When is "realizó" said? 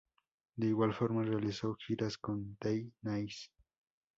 1.21-1.75